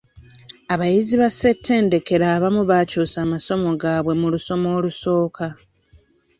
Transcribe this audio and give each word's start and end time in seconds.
Abayizi 0.73 1.13
ba 1.21 1.29
ssettendekero 1.31 2.25
abamu 2.35 2.61
bakyusa 2.71 3.17
amasomo 3.25 3.69
gaabwe 3.81 4.13
mu 4.21 4.27
lusoma 4.33 4.67
olusooka. 4.77 5.45